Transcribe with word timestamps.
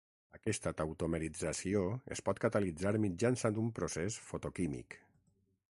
Aquesta 0.35 0.71
tautomerització 0.77 1.83
es 2.15 2.23
pot 2.29 2.41
catalitzar 2.45 2.93
mitjançant 3.05 3.59
un 3.65 3.73
procés 3.81 4.21
fotoquímic. 4.31 4.99